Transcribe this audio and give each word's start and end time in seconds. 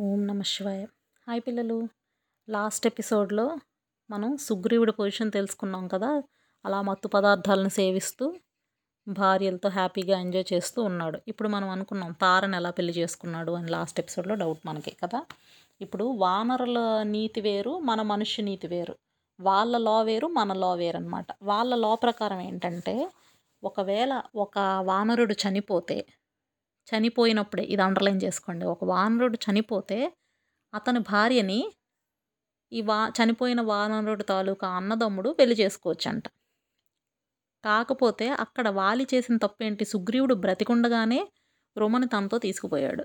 ఓం 0.00 0.26
నమ 0.26 0.42
శివాయ. 0.42 0.84
హాయ్ 1.28 1.40
పిల్లలు. 1.40 1.88
లాస్ట్ 2.48 2.86
ఎపిసోడ్లో 2.86 3.56
మనం 4.10 4.36
సుగ్రీవుడి 4.36 4.92
పొజిషన్ 4.92 5.32
తెలుసుకున్నాం 5.32 5.88
కదా? 5.88 6.22
అలా 6.64 6.82
మత్తు 6.82 7.08
పదార్థాలను 7.08 7.68
సేవిస్తూ 7.68 8.34
భార్యలతో 9.08 9.68
హ్యాపీగా 9.68 10.18
ఎంజాయ్ 10.18 10.52
చేస్తూ 10.52 10.82
ఉన్నాడు. 10.82 11.20
ఇప్పుడు 11.28 11.48
మనం 11.48 11.68
అనుకున్నాం 11.68 12.12
తారని 12.12 12.56
ఎలా 12.56 12.70
పెళ్ళి 12.70 12.92
చేసుకున్నాడు 12.92 13.52
అని 13.52 13.70
లాస్ట్ 13.70 14.00
ఎపిసోడ్లో 14.00 14.34
డౌట్ 14.34 14.58
మనకి 14.66 14.90
కదా? 14.90 15.26
ఇప్పుడు 15.80 16.04
వానరుల 16.04 16.78
నీతి 17.02 17.40
వేరు 17.40 17.78
మన 17.78 18.02
మనుష్య 18.02 18.42
నీతి 18.42 18.66
వేరు. 18.66 18.96
వాళ్ళ 19.40 19.78
లా 19.78 20.02
వేరు 20.02 20.26
మన 20.26 20.52
లా 20.52 20.74
వేరు 20.74 20.96
అనమాట 20.96 21.26
వాళ్ళ 21.42 21.74
లా 21.74 21.94
ప్రకారం 21.94 22.40
ఏంటంటే 22.40 23.10
ఒకవేళ 23.64 24.22
ఒక 24.36 24.58
వానరుడు 24.58 25.32
చనిపోతే 25.32 26.06
చనిపోయినప్పుడే 26.88 27.64
ఇది 27.64 27.82
అండర్లైన్ 27.82 28.20
చేసుకోండి. 28.24 28.64
ఒక 28.66 28.84
వానరుడు 28.84 29.38
చనిపోతే 29.46 29.98
అతని 30.74 30.98
భార్యని 31.12 31.60
ఈ 32.72 32.80
వా 32.82 33.08
చనిపోయిన 33.08 33.60
వానరుడు 33.60 34.22
తాలూకా 34.22 34.68
అన్నదమ్ముడు 34.68 35.30
పెళ్ళి 35.30 35.56
చేసుకోవచ్చంట. 35.56 36.24
కాకపోతే 37.64 38.28
అక్కడ 38.28 38.68
వాలి 38.68 39.06
చేసిన 39.14 39.36
తప్పేంటి? 39.36 39.84
సుగ్రీవుడు 39.84 40.34
బ్రతికుండగానే 40.34 41.20
రుమని 41.76 42.08
తనతో 42.08 42.38
తీసుకుపోయాడు. 42.38 43.04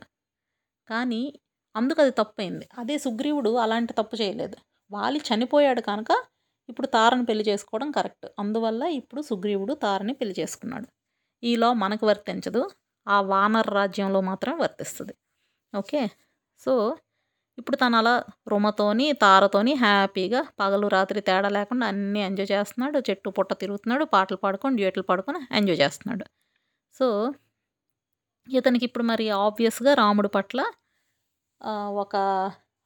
కానీ 0.90 1.22
అందుకు 1.76 2.02
అది 2.02 2.12
తప్పైంది. 2.12 2.70
అదే 2.78 2.98
సుగ్రీవుడు 2.98 3.50
అలాంటి 3.58 3.94
తప్పు 3.94 4.16
చేయలేదు. 4.22 4.58
వాలి 4.92 5.22
చనిపోయాడు 5.30 5.82
కనుక 5.82 6.12
ఇప్పుడు 6.70 6.88
తారని 6.88 7.26
పెళ్ళి 7.26 7.44
చేసుకోవడం 7.44 7.92
కరెక్ట్. 7.92 8.28
అందువల్ల 8.40 8.84
ఇప్పుడు 8.84 9.22
సుగ్రీవుడు 9.22 9.74
తారని 9.74 10.14
పెళ్ళి 10.14 10.36
చేసుకున్నాడు. 10.40 10.88
ఈలో 11.44 11.74
మనకు 11.74 12.08
వర్తించదు. 12.08 12.62
ఆ 13.08 13.18
వానర 13.22 13.68
రాజ్యంలో 13.74 14.22
మాత్రం 14.22 14.54
వర్తిస్తుంది. 14.60 15.14
ఓకే? 15.74 16.02
సో 16.62 16.74
ఇప్పుడు 17.58 17.78
తను 17.78 17.96
అలా 17.98 18.14
రుమతోని 18.48 19.08
తారతోని 19.14 19.74
హ్యాపీగా 19.76 20.42
పగలు 20.60 20.88
రాత్రి 20.88 21.22
తేడా 21.22 21.50
లేకుండా 21.50 21.86
అన్నీ 21.88 22.20
ఎంజాయ్ 22.20 22.50
చేస్తున్నాడు. 22.54 23.00
చెట్టు 23.10 23.30
పుట్ట 23.30 23.54
తిరుగుతున్నాడు. 23.54 24.06
పాటలు 24.06 24.38
పాడుకొని 24.38 24.76
డ్యూయట్లు 24.76 25.04
పాడుకొని 25.04 25.40
ఎంజాయ్ 25.58 25.80
చేస్తున్నాడు. 25.80 26.26
సో 27.00 27.08
ఇతనికి 28.48 28.86
ఇప్పుడు 28.86 29.04
మరి 29.04 29.26
ఆబ్వియస్గా 29.30 29.94
రాముడి 29.94 30.28
పట్ల 30.28 30.62
ఒక 32.04 32.16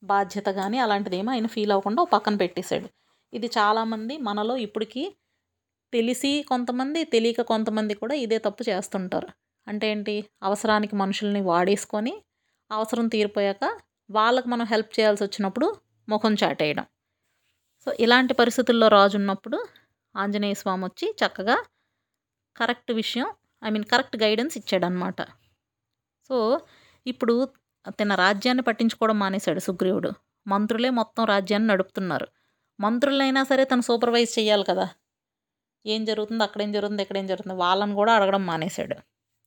బాధ్యత 0.04 0.50
కానీ 0.50 0.78
అలాంటిది 0.80 1.16
ఏమో 1.18 1.32
ఆయన 1.32 1.48
ఫీల్ 1.48 1.72
అవ్వకుండా 1.72 2.02
పక్కన 2.04 2.36
పెట్టేశాడు. 2.38 2.88
ఇది 3.34 3.48
చాలామంది 3.58 4.18
మనలో 4.18 4.56
ఇప్పటికీ 4.58 5.04
తెలిసి 5.94 6.32
కొంతమంది 6.44 7.04
తెలియక 7.04 7.42
కొంతమంది 7.42 7.94
కూడా 7.94 8.16
ఇదే 8.16 8.38
తప్పు 8.38 8.64
చేస్తుంటారు. 8.70 9.30
అంటే 9.68 9.92
ఏంటి? 9.92 10.16
అవసరానికి 10.44 10.96
మనుషుల్ని 10.96 11.42
వాడేసుకొని 11.42 12.14
అవసరం 12.72 13.08
తీరిపోయాక 13.08 13.64
వాళ్ళకి 14.10 14.48
మనం 14.50 14.66
హెల్ప్ 14.66 15.00
చేయాల్సి 15.00 15.24
వచ్చినప్పుడు 15.24 15.68
ముఖం 16.10 16.34
చాటేయడం. 16.44 16.86
సో 17.88 17.94
ఇలాంటి 18.00 18.34
పరిస్థితుల్లో 18.34 18.88
రాజు 18.88 19.18
ఉన్నప్పుడు 19.18 19.58
ఆంజనేయ 20.16 20.54
స్వామి 20.54 20.84
వచ్చి 20.86 21.16
చక్కగా 21.22 21.58
కరెక్ట్ 22.56 22.92
విషయం 22.92 23.28
ఐ 23.64 23.70
మీన్ 23.70 23.84
కరెక్ట్ 23.84 24.18
గైడెన్స్ 24.24 24.58
ఇచ్చాడనమాట 24.58 25.20
సో 26.30 26.38
ఇప్పుడు 27.06 27.36
తన 28.00 28.16
రాజ్యాన్ని 28.16 28.64
పట్టించుకోవడం 28.64 29.20
మానేశాడు 29.20 29.60
సుగ్రీవుడు. 29.60 30.12
మంత్రులే 30.48 30.90
మొత్తం 30.90 31.24
రాజ్యాన్ని 31.26 31.70
నడుపుతున్నారు. 31.70 32.28
మంత్రులైనా 32.80 33.44
సరే 33.44 33.66
తను 33.66 33.82
సూపర్వైజ్ 33.82 34.40
చేయాలి 34.40 34.64
కదా. 34.64 34.86
ఏం 35.86 36.06
జరుగుతుంది? 36.06 36.44
అక్కడేం 36.44 36.72
జరుగుతుంది? 36.72 37.02
ఎక్కడేం 37.02 37.28
జరుగుతుంది? 37.28 37.58
వాళ్ళని 37.60 37.96
కూడా 37.96 38.14
అడగడం 38.16 38.46
మానేశాడు. 38.46 38.96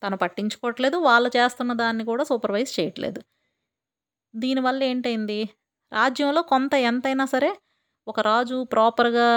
తను 0.03 0.17
పట్టించుకోవట్లేదు 0.17 0.97
వాళ్ళు 0.97 1.29
చేస్తున్న 1.29 1.73
దాన్ని 1.73 2.05
కూడా 2.05 2.25
సూపర్వైజ్ 2.25 2.81
చేయట్లేదు. 2.81 3.21
దీనివల్ల 4.35 4.83
ఏంటైంది 4.83 5.41
రాజ్యంలో 5.93 6.43
కొంత 6.43 6.75
ఎంతైనా 6.75 7.25
సరే 7.25 7.59
ఒక 8.09 8.21
రాజు 8.21 8.65
ప్రాపర్గా 8.65 9.29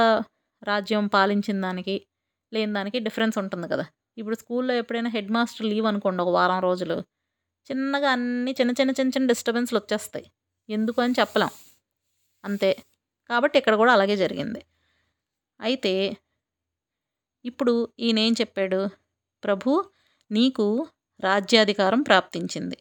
రాజ్యం 0.64 1.08
పాలించిన 1.08 1.62
దానికి 1.62 2.06
లేని 2.54 2.74
దానికి 2.74 3.00
డిఫరెన్స్ 3.00 3.38
ఉంటుంది 3.38 3.68
కదా. 3.68 3.86
ఇప్పుడు 4.18 4.36
స్కూల్లో 4.36 4.74
ఎప్పుడైనా 4.74 5.10
హెడ్ 5.10 5.32
మాస్టర్ 5.32 5.66
లీవ్ 5.66 5.86
అనుకోండి 5.86 6.22
ఒక 6.24 6.30
వారం 6.30 6.60
రోజులు 6.60 6.98
చిన్నగా 7.72 8.12
అన్ని 8.12 8.52
చిన్న 8.52 8.72
చిన్న 8.72 8.92
చిన్న 8.92 9.12
చిన్న 9.12 9.28
డిస్టర్బెన్స్లు 9.28 9.80
వచ్చేస్తాయి. 9.80 10.32
ఎందుకు 10.70 11.02
అని 11.02 11.14
చెప్పలేం. 11.20 11.50
అంతే. 12.46 12.72
కాబట్టి 13.30 13.58
ఇక్కడ 13.58 13.76
కూడా 13.76 13.94
అలాగే 13.94 14.18
జరిగింది. 14.18 14.66
అయితే 15.62 16.18
ఇప్పుడు 17.46 17.90
ఈయన 18.00 18.20
ఏం 18.20 18.34
చెప్పాడు? 18.42 18.90
ప్రభు 19.44 19.91
నీకు 20.32 20.66
రాజ్యాధికారం 21.20 22.02
ప్రాప్తించింది. 22.02 22.78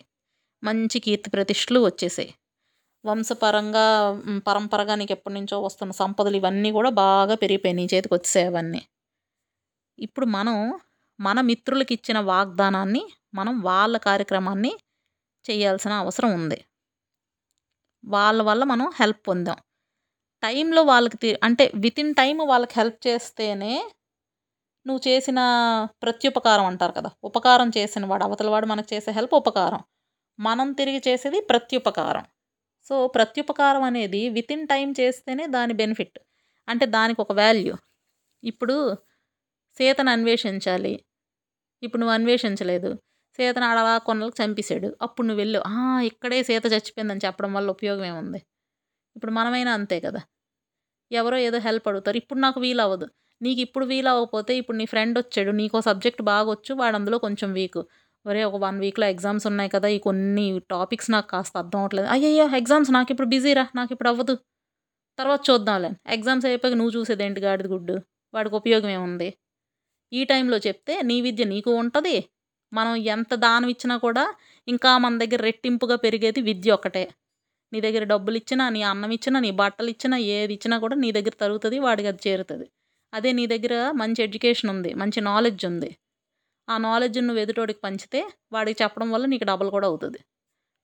మంచి 0.62 0.99
కీర్తి 1.00 1.31
ప్రతిష్టలు 1.31 1.81
వచ్చేసాయి. 1.81 2.34
వంశపరంగా 3.05 3.87
పరంపరగా 4.47 4.94
నీకు 4.94 5.12
ఎప్పటి 5.12 5.34
నుంచో 5.34 5.62
వస్తున్న 5.62 5.93
సంపదలు 5.93 6.37
ఇవన్నీ 6.37 6.71
కూడా 6.71 6.91
బాగా 6.91 7.34
పెరిగిపోయాయి. 7.34 7.77
నీ 7.77 7.89
చేతికి 7.94 8.15
వచ్చేసాయి 8.15 8.47
అవన్నీ. 8.47 8.83
ఇప్పుడు 9.99 10.27
మనం 10.27 10.56
మన 11.21 11.41
మిత్రులకి 11.41 11.94
ఇచ్చిన 11.94 12.19
వాగ్దానాన్ని 12.19 13.03
మనం 13.34 13.60
వాళ్ళ 13.60 13.97
కార్యక్రమాన్ని 13.99 14.72
చేయాల్సిన 15.47 15.93
అవసరం 15.93 16.33
ఉంది. 16.34 16.59
వాళ్ళ 18.05 18.43
వల్ల 18.43 18.65
మనం 18.65 18.91
హెల్ప్ 19.00 19.28
పొందాం. 19.28 19.59
టైంలో 20.43 20.83
వాళ్ళకి 20.83 21.39
అంటే 21.43 21.72
విత్ 21.75 22.00
ఇన్ 22.00 22.15
టైం 22.15 22.39
వాళ్ళకి 22.49 22.75
హెల్ప్ 22.77 23.00
చేస్తేనే 23.06 23.75
నువ్వు 24.87 25.03
చేసిన 25.09 25.41
ప్రత్యుపకారం 26.03 26.67
అంటారు 26.71 26.93
కదా 26.99 27.11
ఉపకారం 27.25 27.69
చేసిన 27.79 28.05
వాడు 28.07 28.25
అవతల 28.25 28.49
వాడు 28.49 28.67
మనకు 28.67 28.89
చేసే 28.95 29.11
హెల్ప్ 29.11 29.35
ఉపకారం. 29.35 29.83
మనం 30.39 30.69
తిరిగి 30.73 31.01
చేసేది 31.09 31.39
ప్రత్యుపకారం. 31.51 32.25
సో 32.91 32.95
ప్రత్యుపకారం 33.09 33.83
అనేది 33.83 34.23
విత్ 34.29 34.53
ఇన్ 34.53 34.65
టైం 34.67 34.89
చేస్తేనే 35.01 35.47
దాని 35.57 35.75
బెనిఫిట్ 35.75 36.19
అంటే 36.69 36.87
దానికి 36.97 37.21
ఒక 37.21 37.33
వాల్యూ 37.43 37.75
ఇప్పుడు 38.43 38.77
సీతను 39.79 40.11
అన్వేషించాలి. 40.11 40.95
ఇప్పుడు 41.83 42.01
నువ్వు 42.03 42.15
అన్వేషించలేదు. 42.15 42.91
సీతను 43.39 43.67
అడలా 43.67 43.95
కొన్నలకు 44.09 44.37
చంపేశాడు. 44.43 44.89
అప్పుడు 45.03 45.27
నువ్వు 45.29 45.43
వెళ్ళు. 45.43 45.61
ఇక్కడే 46.11 46.39
సీత 46.49 46.65
చచ్చిపోయిందని 46.75 47.23
చెప్పడం 47.27 47.53
వల్ల 47.59 47.69
ఉపయోగం 47.77 48.05
ఏముంది? 48.13 48.41
ఇప్పుడు 49.17 49.33
మనమైనా 49.33 49.73
అంతే 49.73 49.99
కదా. 50.01 50.23
ఎవరో 51.11 51.39
ఏదో 51.49 51.59
హెల్ప్ 51.69 51.89
అడుగుతారు. 51.91 52.19
ఇప్పుడు 52.23 52.41
నాకు 52.41 52.59
వీలు 52.65 52.83
అవ్వదు 52.83 53.07
నీకు 53.41 53.61
ఇప్పుడు 53.67 53.84
వీలు 53.91 54.09
అవ్వకపోతే 54.12 54.53
ఇప్పుడు 54.61 54.77
నీ 54.81 54.87
ఫ్రెండ్ 54.93 55.17
వచ్చాడు 55.21 55.53
నీకో 55.61 55.78
సబ్జెక్ట్ 55.89 56.23
బాగా 56.31 56.47
వచ్చు 56.53 56.73
వాడు 56.81 56.97
అందులో 56.99 57.19
కొంచెం 57.27 57.51
వీక్. 57.59 57.81
ఒరే 58.27 58.41
ఒక 58.49 58.56
వన్ 58.65 58.78
వీక్లో 58.84 59.06
ఎగ్జామ్స్ 59.15 59.47
ఉన్నాయి 59.51 59.71
కదా 59.75 59.89
ఈ 59.97 59.99
కొన్ని 60.09 60.47
టాపిక్స్ 60.73 61.09
నాకు 61.15 61.28
కాస్త 61.34 61.55
అర్థం 61.62 61.78
అవ్వట్లేదు. 61.81 62.09
అయ్యయ్యో 62.15 62.47
ఎగ్జామ్స్ 62.61 62.91
నాకు 62.97 63.11
ఇప్పుడు 63.15 63.28
బిజీరా 63.34 63.65
నాకు 63.78 63.91
ఇప్పుడు 63.95 64.11
అవ్వదు. 64.12 64.34
తర్వాత 65.19 65.41
చూద్దాంలే. 65.51 65.91
ఎగ్జామ్స్ 66.17 66.47
అయిపోయాక 66.51 66.77
నువ్వు 66.81 66.93
చూసేది 66.97 67.25
ఏంటి 67.27 67.41
గాడిద 67.47 67.69
గుడ్డు? 67.75 67.97
వాడికి 68.34 68.56
ఉపయోగం 68.61 68.91
ఏముంది? 68.97 69.28
ఈ 70.12 70.21
టైంలో 70.31 70.59
చెప్తే 70.67 70.95
నీ 71.11 71.17
విద్య 71.27 71.45
నీకు 71.55 71.71
ఉంటుంది. 71.83 72.15
మనం 72.72 72.95
ఎంత 73.15 73.33
దానం 73.47 73.69
ఇచ్చినా 73.75 73.97
కూడా 74.07 74.25
ఇంకా 74.69 74.91
మన 75.05 75.15
దగ్గర 75.22 75.41
రెట్టింపుగా 75.49 75.97
పెరిగేది 76.05 76.41
విద్య 76.51 76.71
ఒకటే 76.78 77.05
నీ 77.72 77.78
దగ్గర 77.87 78.05
డబ్బులు 78.12 78.37
ఇచ్చినా 78.43 78.65
నీ 78.77 78.81
అన్నం 78.91 79.11
ఇచ్చినా 79.17 79.39
నీ 79.47 79.51
బట్టలు 79.62 79.91
ఇచ్చినా 79.95 80.17
ఏది 80.37 80.53
ఇచ్చినా 80.57 80.77
కూడా 80.84 80.97
నీ 81.05 81.09
దగ్గర 81.19 81.34
తరుగుతుంది 81.43 81.77
వాడికి 81.87 82.09
అది 82.12 82.21
చేరుతుంది. 82.28 82.67
అదే 83.15 83.32
నీ 83.32 83.47
దగ్గర 83.47 83.91
మంచి 83.91 84.22
ఎడ్యుకేషన్ 84.22 84.71
ఉంది 84.71 84.94
మంచి 84.94 85.21
నాలెడ్జ్ 85.21 85.66
ఉంది. 85.66 85.97
ఆ 86.69 86.78
నాలెడ్జ్ 86.78 87.19
నువ్వు 87.19 87.41
ఎదుటోడికి 87.41 87.81
పంచితే 87.84 88.31
వాడికి 88.53 88.82
చెప్పడం 88.82 89.10
వల్ల 89.10 89.26
నీకు 89.26 89.44
డబల్ 89.44 89.71
కూడా 89.71 89.87
అవుతుంది. 89.87 90.19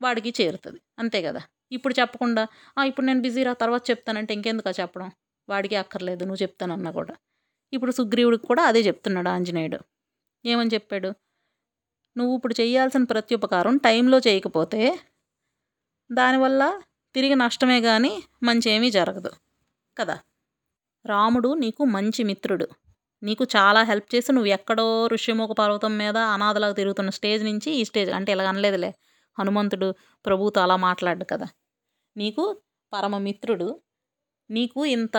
వాడికి 0.03 0.42
చేరుతుంది. 0.42 0.81
అంతే 0.98 1.22
కదా? 1.22 1.42
ఇప్పుడు 1.72 1.94
చెప్పకుండా 2.00 2.48
ఇప్పుడు 2.87 3.06
నేను 3.06 3.20
బిజీరా 3.20 3.53
తర్వాత 3.53 3.91
చెప్తానంటే 3.91 4.34
ఇంకెందుకు 4.34 4.70
చెప్పడం? 4.81 5.10
వాడికి 5.48 5.76
అక్కర్లేదు 5.76 6.25
నువ్వు 6.25 6.42
చెప్తానన్నా 6.42 6.91
కూడా. 6.91 7.14
ఇప్పుడు 7.72 7.91
సుగ్రీవుడికి 7.91 8.47
కూడా 8.47 8.62
అదే 8.62 8.81
చెప్తున్నాడు 8.81 9.28
ఆంజనేయుడు. 9.28 9.78
ఏమని 10.47 10.70
చెప్పాడు? 10.75 11.14
నువ్వు 12.16 12.37
ఇప్పుడు 12.37 12.54
చేయాల్సిన 12.60 13.04
ప్రత్యుపకారం 13.04 13.76
టైంలో 13.76 14.19
చేయకపోతే 14.19 15.00
దానివల్ల 16.12 16.81
తిరిగి 17.14 17.34
నష్టమే 17.34 17.81
కానీ 17.81 18.22
మంచి 18.43 18.70
ఏమీ 18.70 18.90
జరగదు. 18.90 19.31
కదా? 19.99 20.19
రాముడు 21.06 21.55
నీకు 21.55 21.85
మంచి 21.85 22.23
మిత్రుడు. 22.25 22.67
నీకు 23.23 23.44
చాలా 23.56 23.82
హెల్ప్ 23.82 24.08
చేసి 24.14 24.32
నువ్వు 24.32 24.49
ఎక్కడో 24.49 24.87
ఋష్యముఖ 25.06 25.50
పర్వతం 25.50 25.99
మీద 25.99 26.17
అనాథలాగా 26.35 26.73
తిరుగుతున్న 26.73 27.11
స్టేజ్ 27.11 27.44
నుంచి 27.44 27.70
ఈ 27.73 27.85
స్టేజ్ 27.85 28.11
అంటే 28.11 28.32
ఇలా 28.32 28.49
అనలేదులే. 28.49 28.91
హనుమంతుడు 29.38 29.88
ప్రభుతో 30.26 30.61
అలా 30.61 30.76
మాట్లాడు 30.76 31.25
కదా. 31.25 31.49
నీకు 32.17 32.44
పరమమిత్రుడు 32.93 33.69
నీకు 34.50 34.81
ఇంత 34.87 35.17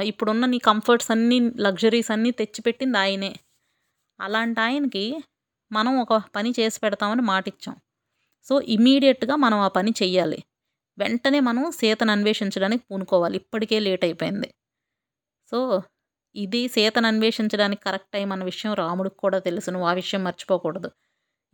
ఇప్పుడున్న 0.00 0.46
నీ 0.46 0.58
కంఫర్ట్స్ 0.58 1.10
అన్నీ 1.10 1.38
లగ్జరీస్ 1.60 2.10
అన్నీ 2.10 2.30
తెచ్చిపెట్టింది 2.30 2.98
ఆయనే. 2.98 3.32
అలాంటి 4.20 4.60
ఆయనకి 4.60 5.04
మనం 5.72 5.92
ఒక 6.00 6.22
పని 6.36 6.50
చేసి 6.60 6.80
పెడతామని 6.80 7.22
మాటిచ్చాం. 7.22 7.76
సో 8.44 8.60
ఇమీడియట్గా 8.60 9.36
మనం 9.36 9.58
ఆ 9.58 9.68
పని 9.68 9.92
చెయ్యాలి. 10.02 10.40
వెంటనే 10.98 11.40
మనం 11.40 11.70
సీతను 11.70 12.12
అన్వేషించడానికి 12.12 12.84
పూనుకోవాలి. 12.90 13.36
ఇప్పటికే 13.36 13.80
లేట్ 13.80 14.04
అయిపోయింది. 14.04 14.54
సో 15.50 15.82
ఇది 16.34 16.68
సీతను 16.68 17.06
అన్వేషించడానికి 17.06 17.82
కరెక్ట్ 17.82 18.12
టైం 18.12 18.32
అన్న 18.32 18.44
విషయం 18.44 18.74
రాముడికి 18.74 19.16
కూడా 19.16 19.38
తెలుసు. 19.38 19.70
నువ్వు 19.70 19.88
ఆ 19.88 19.92
విషయం 19.92 20.24
మర్చిపోకూడదు. 20.24 20.90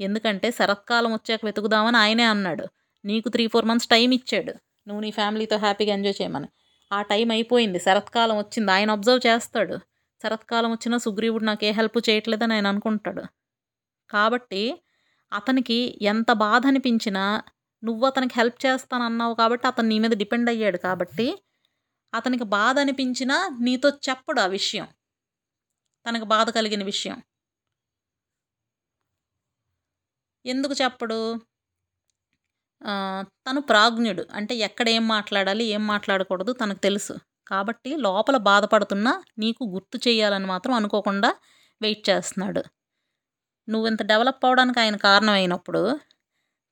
ఎందుకంటే 0.00 0.50
శరత్కాలం 0.50 1.12
వచ్చాక 1.12 1.40
వెతుకుదామని 1.44 1.96
ఆయనే 1.96 2.22
అన్నాడు. 2.22 2.66
నీకు 3.04 3.28
త్రీ 3.28 3.46
ఫోర్ 3.46 3.64
మంత్స్ 3.64 3.88
టైం 3.88 4.10
ఇచ్చాడు. 4.10 4.52
నువ్వు 4.88 5.00
నీ 5.00 5.10
ఫ్యామిలీతో 5.10 5.56
హ్యాపీగా 5.56 5.92
ఎంజాయ్ 5.92 6.22
చేయమని. 6.22 6.48
ఆ 6.92 7.02
టైం 7.02 7.30
అయిపోయింది. 7.30 7.78
శరత్కాలం 7.78 8.38
వచ్చింది. 8.38 8.72
ఆయన 8.72 8.90
అబ్జర్వ్ 8.90 9.26
చేస్తాడు. 9.26 9.76
శరత్కాలం 10.22 10.70
వచ్చినా 10.70 10.98
సుగ్రీవుడు 10.98 11.44
నాకు 11.44 11.64
ఏ 11.64 11.70
హెల్ప్ 11.72 12.10
చేయట్లేదని 12.10 12.54
ఆయన 12.54 12.66
అనుకుంటాడు. 12.66 13.22
కాబట్టి 14.10 14.80
అతనికి 15.32 15.98
ఎంత 16.02 16.32
బాధ 16.32 16.66
అనిపించినా 16.66 17.42
నువ్వు 17.82 18.06
అతనికి 18.06 18.34
హెల్ప్ 18.36 18.58
చేస్తానన్నావు 18.66 19.34
కాబట్టి 19.34 19.66
అతను 19.66 19.88
నీ 19.88 19.98
మీద 19.98 20.14
డిపెండ్ 20.16 20.50
అయ్యాడు 20.50 20.78
కాబట్టి 20.78 21.26
అతనికి 22.12 22.44
బాధ 22.44 22.76
అనిపించినా 22.78 23.36
నీతో 23.62 23.88
చెప్పడు 24.08 24.40
ఆ 24.40 24.46
విషయం. 24.46 24.86
తనకు 26.06 26.24
బాధ 26.24 26.50
కలిగిన 26.50 26.82
విషయం. 26.84 27.16
ఎందుకు 30.44 30.74
చెప్పడు? 30.82 31.18
తను 33.46 33.60
ప్రాజ్ఞుడు. 33.60 34.22
అంటే 34.32 34.54
ఎక్కడ 34.66 34.86
ఏం 34.88 35.08
మాట్లాడాలి 35.08 35.64
ఏం 35.64 35.82
మాట్లాడకూడదు 35.86 36.52
తనకు 36.52 36.78
తెలుసు. 36.78 37.14
కాబట్టి 37.48 37.96
లోపల 37.96 38.36
బాధపడుతున్నా 38.48 39.12
నీకు 39.38 39.62
గుర్తు 39.74 39.98
చేయాలని 40.08 40.46
మాత్రం 40.46 40.74
అనుకోకుండా 40.74 41.30
వెయిట్ 41.82 42.02
చేస్తున్నాడు. 42.10 42.62
నువ్వు 43.68 43.86
ఇంత 43.88 44.02
డెవలప్ 44.02 44.44
అవడానికి 44.44 44.80
ఆయన 44.80 44.96
కారణం 44.96 45.32
అయినప్పుడు 45.32 45.82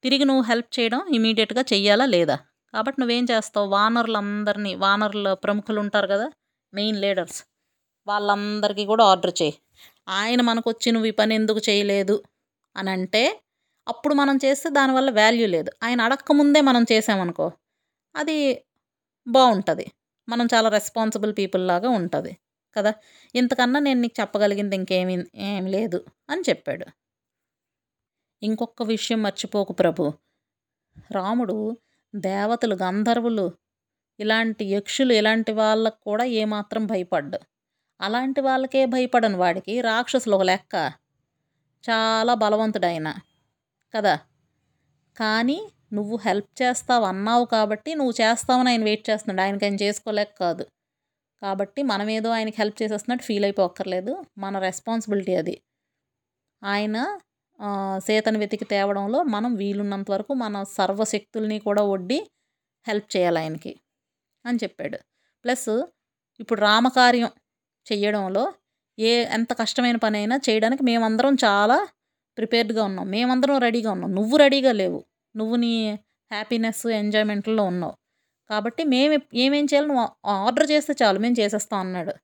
తిరిగి 0.05 0.25
నువ్వు 0.25 0.43
హెల్ప్ 0.43 0.71
చేయడం 0.79 1.00
ఇమీడియట్గా 1.15 1.62
చెయ్యాలా 1.73 2.06
లేదా? 2.06 2.37
కాబట్టి 2.75 2.99
నువ్వేం 3.00 3.25
చేస్తావు? 3.31 3.67
వానరులందరినీ 3.69 4.75
వానరుల 4.77 5.29
ప్రముఖులు 5.45 5.81
ఉంటారు 5.81 6.06
కదా 6.06 6.27
మెయిన్ 6.73 6.99
లీడర్స్ 7.00 7.39
వాళ్ళందరికీ 8.06 8.85
కూడా 8.87 9.05
ఆర్డర్ 9.05 9.35
చేయి. 9.43 9.55
ఆయన 10.11 10.41
మనకు 10.41 10.69
వచ్చి 10.71 10.89
నువ్వు 10.93 11.09
ఈ 11.09 11.15
పని 11.21 11.33
ఎందుకు 11.35 11.61
చేయలేదు 11.69 12.17
అని 12.77 12.91
అంటే 12.91 13.23
అప్పుడు 13.87 14.15
మనం 14.15 14.37
చేస్తే 14.45 14.69
దానివల్ల 14.71 15.11
వాల్యూ 15.21 15.47
లేదు. 15.49 15.71
ఆయన 15.85 16.00
అడక్కముందే 16.00 16.61
మనం 16.61 16.83
చేసామనుకో 16.93 17.47
అది 18.15 18.37
బాగుంటుంది 19.27 19.87
మనం 20.29 20.47
చాలా 20.55 20.69
రెస్పాన్సిబుల్ 20.69 21.33
పీపుల్ 21.39 21.65
లాగా 21.69 21.91
ఉంటుంది 21.91 22.33
కదా. 22.77 22.93
ఇంతకన్నా 23.35 23.81
నేను 23.81 24.00
నీకు 24.00 24.17
చెప్పగలిగింది 24.21 24.77
ఇంకేమీ 24.77 25.17
ఏం 25.50 25.67
లేదు 25.67 25.99
అని 26.31 26.43
చెప్పాడు. 26.50 26.87
ఇంకొక 28.43 28.82
విషయం 28.82 29.23
మర్చిపోకు 29.23 29.73
ప్రభు. 29.73 30.12
రాముడు 31.12 31.76
దేవతలు 32.14 32.75
గంధర్వులు 32.75 33.52
ఇలాంటి 34.20 34.64
యక్షులు 34.64 35.12
ఇలాంటి 35.12 35.52
వాళ్ళకు 35.52 36.00
కూడా 36.02 36.25
ఏమాత్రం 36.25 36.87
భయపడ్డు. 36.87 37.38
అలాంటి 38.00 38.40
వాళ్ళకే 38.40 38.87
భయపడని 38.87 39.37
వాడికి 39.37 39.81
రాక్షసులు 39.81 40.35
ఒక 40.35 40.43
లెక్క. 40.43 40.93
చాలా 41.90 42.35
బలవంతుడైన 42.35 43.14
కదా. 43.96 44.19
కానీ 45.17 45.70
నువ్వు 45.93 46.17
హెల్ప్ 46.17 46.62
చేస్తావు 46.62 47.05
అన్నావు 47.05 47.44
కాబట్టి 47.44 47.94
నువ్వు 47.94 48.12
చేస్తావని 48.12 48.69
ఆయన 48.69 48.85
వెయిట్ 48.85 49.11
చేస్తున్నాడు. 49.11 49.40
ఆయనకి 49.40 49.64
ఆయన 49.64 49.76
చేసుకోలేక 49.82 50.29
కాదు. 50.40 50.67
కాబట్టి 51.43 51.82
మనం 51.82 52.11
ఏదో 52.11 52.31
ఆయనకి 52.31 52.56
హెల్ప్ 52.58 52.82
చేసేస్తున్నట్టు 52.82 53.25
ఫీల్ 53.25 53.44
అయిపోక్కర్లేదు. 53.44 54.25
మన 54.38 54.58
రెస్పాన్సిబిలిటీ 54.58 55.35
అది. 55.35 55.62
ఆయన 56.64 57.19
సీతను 57.99 58.38
వెతికి 58.38 58.64
తేవడంలో 58.64 59.22
మనం 59.22 59.55
వీలున్నంత 59.55 60.10
వరకు 60.10 60.32
మన 60.34 60.62
సర్వశక్తుల్ని 60.62 61.58
కూడా 61.58 61.82
ఒడ్డి 61.82 62.19
హెల్ప్ 62.87 63.16
చేయాలి 63.16 63.38
ఆయనకి 63.38 63.72
అని 64.44 64.58
చెప్పాడు. 64.62 64.99
ప్లస్ 65.44 65.70
ఇప్పుడు 66.40 66.60
రామకార్యం 66.60 67.31
చెయ్యడంలో 67.87 68.44
ఏ 68.99 69.25
ఎంత 69.25 69.52
కష్టమైన 69.52 69.96
పని 69.96 70.19
అయినా 70.19 70.37
చేయడానికి 70.49 70.82
మేమందరం 70.82 71.34
చాలా 71.44 71.78
ప్రిపేర్డ్గా 72.38 72.82
ఉన్నాం. 72.84 73.06
మేమందరం 73.10 73.58
రెడీగా 73.58 73.90
ఉన్నాం. 73.90 74.14
నువ్వు 74.14 74.37
రెడీగా 74.37 74.72
లేవు. 74.72 75.04
నువ్వు 75.37 75.56
నీ 75.56 75.72
హ్యాపీనెస్ 76.31 76.87
ఎంజాయ్మెంట్లో 76.87 77.62
ఉన్నావు. 77.64 77.94
కాబట్టి 78.50 78.84
మేము 78.84 79.14
ఏమేం 79.34 79.64
చేయాలి 79.64 79.88
నువ్వు 79.88 80.04
ఆర్డర్ 80.26 80.70
చేస్తే 80.70 80.94
చాలు. 81.02 81.19
మేము 81.19 81.37
చేసేస్తాం 81.40 81.81
అన్నాడు. 81.81 82.14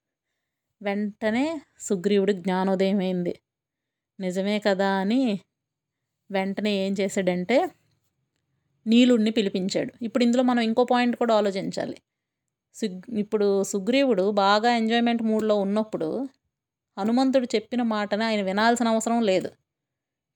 వెంటనే 0.83 1.47
సుగ్రీవుడి 1.81 2.33
జ్ఞానోదయం 2.33 2.99
అయింది. 2.99 3.35
నిజమే 4.21 4.59
కదా 4.59 4.89
అని 4.95 5.41
వెంటనే 6.31 6.87
ఏం 6.87 6.93
చేశాడంటే 7.01 7.57
నీలుణ్ణి 8.87 9.31
పిలిపించాడు. 9.31 9.93
ఇప్పుడు 10.03 10.25
ఇందులో 10.25 10.43
మనం 10.43 10.61
ఇంకో 10.61 10.85
పాయింట్ 10.85 11.17
కూడా 11.17 11.35
ఆలోచించాలి. 11.35 11.97
సుగ్ 12.75 13.19
ఇప్పుడు 13.19 13.63
సుగ్రీవుడు 13.63 14.31
బాగా 14.31 14.77
ఎంజాయ్మెంట్ 14.77 15.23
మూడ్లో 15.23 15.57
ఉన్నప్పుడు 15.57 16.09
హనుమంతుడు 16.99 17.47
చెప్పిన 17.55 17.83
మాటని 17.83 18.25
ఆయన 18.25 18.43
వినాల్సిన 18.43 18.89
అవసరం 18.89 19.23
లేదు. 19.23 19.51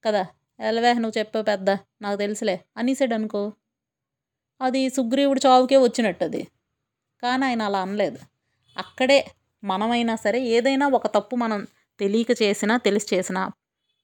కదా? 0.05 0.27
ఎలవే 0.61 0.93
నువ్వు 0.93 1.19
చెప్పావు 1.19 1.45
పెద్ద 1.45 1.71
నాకు 2.03 2.19
తెలుసులే 2.19 2.61
అనేసాడు 2.77 3.15
అనుకో 3.15 3.53
అది 4.61 4.91
సుగ్రీవుడు 4.91 5.41
చావుకే 5.47 5.77
వచ్చినట్టు 5.77 6.25
అది 6.25 6.43
కానీ 7.23 7.45
ఆయన 7.45 7.63
అలా 7.63 7.81
అనలేదు. 7.81 8.19
అక్కడే 8.77 9.19
మనమైనా 9.65 10.15
సరే 10.17 10.41
ఏదైనా 10.47 10.89
ఒక 10.89 11.07
తప్పు 11.07 11.37
మనం 11.37 11.67
తెలియక 12.01 12.43
చేసినా 12.43 12.77
తెలిసి 12.77 13.17
చేసినా 13.17 13.43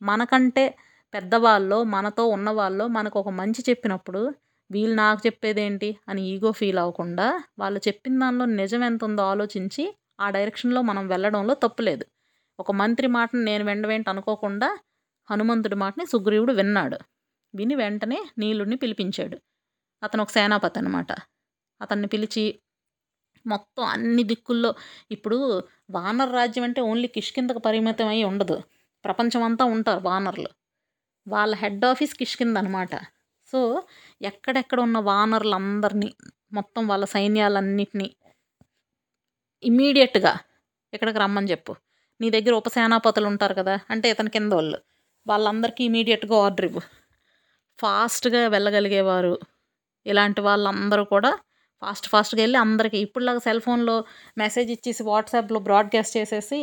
మనకంటే 0.04 0.64
పెద్దవాళ్ళో 1.14 1.78
మనతో 1.94 2.24
ఉన్నవాళ్ళో 2.26 2.84
మనకు 2.88 3.16
ఒక 3.18 3.30
మంచి 3.32 3.60
చెప్పినప్పుడు 3.68 4.20
వీళ్ళు 4.70 4.94
నాకు 4.94 5.20
చెప్పేదేంటి 5.26 5.88
అని 6.08 6.20
ఈగో 6.32 6.50
ఫీల్ 6.52 6.78
అవ్వకుండా 6.78 7.26
వాళ్ళు 7.58 7.80
చెప్పిన 7.88 8.14
దానిలో 8.18 8.44
నిజం 8.54 8.82
ఎంత 8.84 9.02
ఉందో 9.04 9.22
ఆలోచించి 9.24 9.84
ఆ 10.20 10.26
డైరెక్షన్లో 10.30 10.80
మనం 10.82 11.04
వెళ్ళడంలో 11.08 11.54
తప్పులేదు. 11.64 12.04
ఒక 12.58 12.70
మంత్రి 12.72 13.06
మాటను 13.08 13.42
నేను 13.42 13.64
వెండవేంటి 13.64 14.10
అనుకోకుండా 14.10 14.68
హనుమంతుడి 15.28 15.76
మాటని 15.76 16.06
సుగ్రీవుడు 16.06 16.52
విన్నాడు. 16.52 16.98
విని 17.54 17.74
వెంటనే 17.74 18.18
నీలుడిని 18.38 18.76
పిలిపించాడు. 18.76 19.36
అతను 20.02 20.22
ఒక 20.22 20.30
సేనాపతి 20.30 20.78
అనమాట 20.78 21.10
అతన్ని 21.80 22.08
పిలిచి 22.08 22.44
మొత్తం 23.46 23.84
అన్ని 23.84 24.22
దిక్కుల్లో 24.22 24.70
ఇప్పుడు 25.10 25.38
వానర 25.90 26.30
రాజ్యం 26.30 26.64
అంటే 26.64 26.80
ఓన్లీ 26.82 27.08
కిష్కిందకు 27.08 27.58
పరిమితం 27.58 28.08
అయి 28.08 28.24
ఉండదు. 28.24 28.56
ప్రపంచం 29.04 29.42
అంతా 29.42 29.64
ఉంటారు 29.64 30.00
వానర్లు. 30.00 30.50
వాళ్ళ 31.28 31.54
హెడ్ 31.54 31.84
ఆఫీస్ 31.84 32.14
కిష్కింద 32.14 32.56
అనమాట 32.56 32.94
సో 33.52 33.82
ఎక్కడెక్కడ 34.22 34.80
ఉన్న 34.80 34.98
వానర్లందరినీ 34.98 36.14
మొత్తం 36.52 36.88
వాళ్ళ 36.88 37.04
సైన్యాలన్నిటినీ 37.04 38.16
ఇమీడియట్గా 39.62 40.32
ఇక్కడికి 40.94 41.18
రమ్మని 41.18 41.50
చెప్పు. 41.50 41.72
నీ 42.20 42.30
దగ్గర 42.30 42.54
ఉపసేనాపతులు 42.54 43.26
ఉంటారు 43.26 43.54
కదా 43.54 43.78
అంటే 43.90 44.10
ఇతని 44.10 44.30
కింద 44.30 44.52
వాళ్ళు 44.52 44.78
వాళ్ళందరికీ 45.26 45.84
ఇమీడియట్గా 45.84 46.36
ఆర్డర్ 46.44 46.64
ఇవ్వు. 46.64 46.82
ఫాస్ట్గా 47.78 48.48
వెళ్ళగలిగేవారు 48.48 49.38
ఇలాంటి 50.06 50.40
వాళ్ళందరూ 50.40 51.04
కూడా 51.04 51.30
ఫాస్ట్ 51.82 52.08
ఫాస్ట్గా 52.08 52.42
వెళ్ళి 52.42 52.58
అందరికీ 52.58 52.98
ఇప్పుడులాగా 52.98 53.38
సెల్ 53.38 53.60
ఫోన్లో 53.60 54.04
మెసేజ్ 54.38 54.70
ఇచ్చేసి 54.70 55.02
వాట్సాప్లో 55.02 55.60
బ్రాడ్కాస్ట్ 55.60 56.16
చేసేసి 56.16 56.60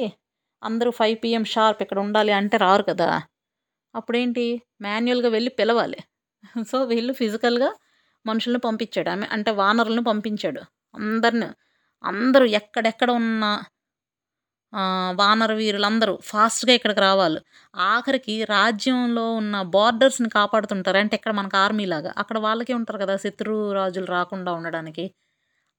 అందరూ 0.63 0.91
ఫైవ్ 0.91 1.17
పిఎం 1.23 1.43
షార్ప్ 1.43 1.81
ఇక్కడ 1.81 1.99
ఉండాలి 1.99 2.31
అంటే 2.31 2.57
రారు 2.57 2.83
కదా. 2.83 3.21
అప్పుడేంటి? 3.95 4.45
మాన్యువల్గా 4.81 5.29
వెళ్ళి 5.29 5.51
పిలవాలి. 5.51 5.99
సో 6.71 6.83
వీళ్ళు 6.83 7.13
ఫిజికల్గా 7.13 7.71
మనుషుల్ని 8.25 8.59
పంపించాడు. 8.59 9.09
ఆమె 9.09 9.27
అంటే 9.31 9.51
వానరులను 9.51 10.03
పంపించాడు. 10.03 10.61
అందరిని 10.95 11.47
అందరూ 12.03 12.45
ఎక్కడెక్కడ 12.45 13.11
ఉన్న 13.11 13.63
వానర 15.11 15.53
వీరులందరూ 15.53 16.19
ఫాస్ట్గా 16.23 16.73
ఇక్కడికి 16.73 16.99
రావాలి. 16.99 17.39
ఆఖరికి 17.75 18.45
రాజ్యంలో 18.45 19.33
ఉన్న 19.33 19.61
బార్డర్స్ని 19.61 20.29
కాపాడుతుంటారు. 20.29 20.97
అంటే 20.97 21.15
ఇక్కడ 21.15 21.31
మనకు 21.31 21.57
ఆర్మీ 21.57 21.85
లాగా. 21.85 22.13
అక్కడ 22.17 22.37
వాళ్ళకే 22.37 22.73
ఉంటారు 22.73 22.99
కదా 22.99 23.15
శత్రు 23.17 23.71
రాజులు 23.71 24.05
రాకుండా 24.05 24.51
ఉండడానికి. 24.53 25.05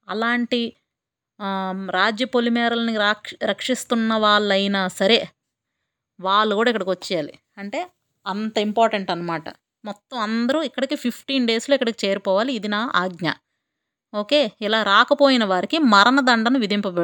అలాంటి 0.08 0.60
రాజ్య 1.90 2.24
పొలిమేరల్ని 2.24 2.96
రాక్ష 2.96 3.34
రక్షిస్తున్న 3.44 4.14
వాళ్ళైనా 4.14 4.88
సరే 4.88 5.28
వాళ్ళు 6.20 6.54
కూడా 6.54 6.70
ఇక్కడికి 6.70 6.90
వచ్చేయాలి. 6.90 7.34
అంటే 7.58 7.90
అంత 8.26 8.58
ఇంపార్టెంట్ 8.58 9.10
అనమాట 9.10 9.48
మొత్తం 9.84 10.18
అందరూ 10.18 10.62
ఇక్కడికి 10.62 10.96
ఫిఫ్టీన్ 10.96 11.46
డేస్లో 11.46 11.74
ఇక్కడికి 11.74 12.06
చేరిపోవాలి. 12.06 12.52
ఇది 12.52 12.68
నా 12.68 12.92
ఆజ్ఞ. 12.94 13.28
ఓకే? 14.14 14.52
ఇలా 14.60 14.82
రాకపోయిన 14.82 15.44
వారికి 15.44 15.78
మరణదండన 15.78 16.56
విధింపబ 16.58 17.00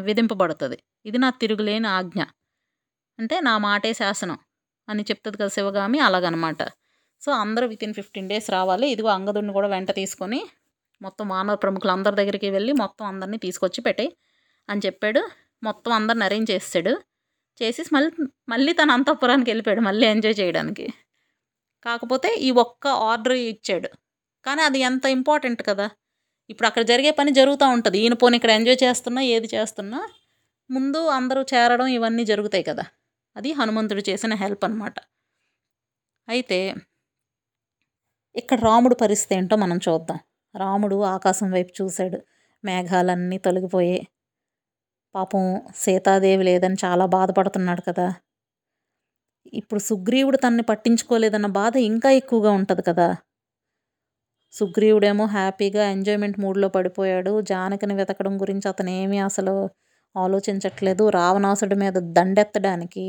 విధింపబడుతుంది. 0.00 0.78
ఇది 1.06 1.18
నా 1.18 1.30
తిరుగులేని 1.30 1.88
ఆజ్ఞ. 1.88 2.20
అంటే 3.18 3.40
నా 3.40 3.58
మాటే 3.58 3.92
శాసనం 3.92 4.38
అని 4.88 5.02
చెప్తుంది 5.02 5.38
కదా 5.38 5.48
శివగామి 5.48 5.98
అలాగనమాట. 5.98 6.62
సో 7.22 7.32
అందరూ 7.32 7.66
వితిన్ 7.66 7.94
ఫిఫ్టీన్ 7.94 8.28
డేస్ 8.28 8.50
రావాలి. 8.50 8.86
ఇదిగో 8.88 9.08
అంగదుడిని 9.08 9.52
కూడా 9.52 9.68
వెంట 9.68 9.90
తీసుకొని 9.94 10.40
మొత్తం 11.00 11.24
మానవ 11.28 11.54
ప్రముఖులు 11.54 11.92
అందరి 11.92 12.16
దగ్గరికి 12.16 12.48
వెళ్ళి 12.50 12.72
మొత్తం 12.82 13.04
అందరినీ 13.06 13.38
తీసుకొచ్చి 13.38 13.80
పెట్టాయి 13.86 14.10
అని 14.68 14.82
చెప్పాడు. 14.86 15.22
మొత్తం 15.62 15.92
అందరిని 15.92 16.24
అరేంజ్ 16.24 16.50
చేస్తాడు 16.50 16.92
చేసి 17.60 17.82
మళ్ళీ 17.96 18.10
మళ్ళీ 18.48 18.72
తన 18.72 18.90
అంతఃపురానికి 18.98 19.50
వెళ్ళిపోయాడు 19.50 19.82
మళ్ళీ 19.88 20.04
ఎంజాయ్ 20.06 20.36
చేయడానికి. 20.40 20.86
కాకపోతే 21.86 22.30
ఈ 22.46 22.50
ఒక్క 22.64 22.86
ఆర్డర్ 23.10 23.36
ఇచ్చాడు. 23.52 23.88
కానీ 24.46 24.62
అది 24.68 24.78
ఎంత 24.88 25.04
ఇంపార్టెంట్ 25.18 25.62
కదా. 25.70 25.86
ఇప్పుడు 26.50 26.68
అక్కడ 26.70 26.84
జరిగే 26.92 27.10
పని 27.10 27.30
జరుగుతూ 27.40 27.66
ఉంటుంది. 27.76 27.98
ఈయన 28.04 28.14
పోనీ 28.22 28.36
ఇక్కడ 28.40 28.52
ఎంజాయ్ 28.58 28.78
చేస్తున్నా 28.84 29.20
ఏది 29.34 29.48
చేస్తున్నా 29.56 30.00
ముందు 30.70 31.00
అందరూ 31.18 31.42
చేరడం 31.52 31.88
ఇవన్నీ 31.96 32.24
జరుగుతాయి 32.32 32.64
కదా. 32.70 32.84
అది 33.36 33.50
హనుమంతుడు 33.52 34.02
చేసిన 34.10 34.34
హెల్ప్ 34.34 34.64
అనమాట 34.64 34.96
అయితే 36.28 36.58
ఇక్కడ 38.34 38.58
రాముడు 38.68 38.94
పరిస్థితి 38.94 39.34
ఏంటో 39.38 39.56
మనం 39.56 39.78
చూద్దాం. 39.86 40.18
రాముడు 40.54 40.96
ఆకాశం 41.06 41.48
వైపు 41.52 41.72
చూశాడు. 41.80 42.18
మేఘాలన్నీ 42.64 43.38
తొలగిపోయాయి. 43.38 44.00
పాపం 45.14 45.44
సీతాదేవి 45.76 46.44
లేదని 46.44 46.76
చాలా 46.84 47.06
బాధపడుతున్నాడు 47.06 47.82
కదా. 47.88 48.08
ఇప్పుడు 49.52 49.80
సుగ్రీవుడు 49.80 50.36
తనని 50.36 50.62
పట్టించుకోలేదన్న 50.62 51.46
బాధ 51.52 51.76
ఇంకా 51.84 52.10
ఎక్కువగా 52.12 52.50
ఉంటుంది 52.52 52.82
కదా. 52.82 53.08
సుగ్రీవుడేమో 54.54 55.24
హ్యాపీగా 55.26 55.82
ఎంజాయ్మెంట్ 55.90 56.40
మూడ్లో 56.40 56.68
పడిపోయాడు. 56.68 57.40
జానకిని 57.42 57.94
వెతకడం 57.94 58.40
గురించి 58.40 58.66
అతను 58.68 58.90
ఏమీ 59.00 59.18
అసలు 59.20 59.54
ఆలోచించట్లేదు. 60.14 61.08
రావణాసుడి 61.10 61.74
మీద 61.74 61.96
దండెత్తడానికి 62.16 63.04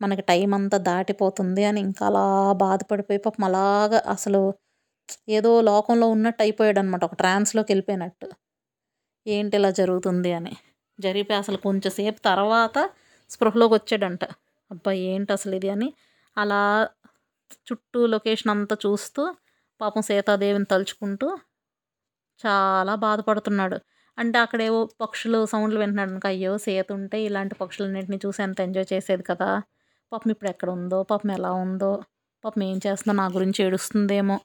మనకి 0.00 0.22
టైం 0.22 0.54
అంతా 0.54 0.78
దాటిపోతుంది 0.78 1.64
అని 1.64 1.80
ఇంకా 1.80 2.06
అలా 2.06 2.24
బాధపడిపోయి 2.56 3.18
పాపం 3.18 3.44
అలాగా 3.44 4.02
అసలు 4.06 4.42
ఏదో 5.28 5.60
లోకంలో 5.60 6.06
ఉన్నట్టు 6.08 6.42
అయిపోయాడు 6.42 6.78
అనమాట 6.78 7.04
ఒక 7.04 7.14
ట్రాన్స్లోకి 7.14 7.70
వెళ్ళిపోయినట్టు. 7.72 8.26
ఏంటి 9.26 9.56
ఇలా 9.56 9.70
జరుగుతుంది 9.70 10.32
అని. 10.32 10.52
జరిపి 10.98 11.34
అసలు 11.34 11.56
కొంచెంసేపు 11.56 12.20
తర్వాత 12.20 12.76
స్పృహలోకి 13.30 13.74
వచ్చాడంట. 13.74 14.24
అబ్బా 14.70 14.92
ఏంటి 15.08 15.32
అసలు 15.32 15.54
ఇది 15.54 15.70
అని. 15.70 15.88
అలా 16.36 16.60
చుట్టూ 17.66 18.06
లొకేషన్ 18.06 18.50
అంతా 18.50 18.76
చూస్తూ 18.86 19.22
పాపం 19.80 20.02
సీతాదేవిని 20.02 20.64
తలుచుకుంటూ 20.64 21.28
చాలా 22.44 22.94
బాధపడుతున్నాడు. 22.96 23.78
అంటే 24.18 24.38
అక్కడేవో 24.38 24.80
పక్షులు 25.00 25.46
సౌండ్లు 25.46 25.78
వింటున్నాడు 25.80 26.10
అనుకో 26.10 26.28
అయ్యో 26.28 26.58
సీత 26.58 26.88
ఉంటే 26.92 27.18
ఇలాంటి 27.22 27.54
పక్షులన్నింటినీ 27.54 28.18
చూసి 28.26 28.40
ఎంత 28.42 28.58
ఎంజాయ్ 28.60 28.86
చేసేది 28.92 29.22
కదా. 29.22 29.50
పాపం 30.12 30.30
ఇప్పుడు 30.30 30.50
ఎక్కడ 30.50 30.70
ఉందో 30.70 31.02
పాపం 31.02 31.30
ఎలా 31.30 31.52
ఉందో 31.64 31.92
పాపం 32.44 32.62
ఏం 32.62 32.78
చేస్తుందో 32.86 33.14
నా 33.16 33.26
గురించి 33.28 33.64
ఏడుస్తుందేమో. 33.64 34.36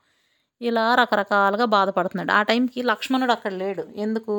ఇలా 0.61 0.95
రకరకాలుగా 0.95 1.65
బాధపడుతున్నాడు. 1.75 2.31
ఆ 2.31 2.41
టైంకి 2.43 2.81
లక్ష్మణుడు 2.83 3.31
అక్కడ 3.31 3.53
లేడు. 3.53 3.83
ఎందుకు? 3.97 4.35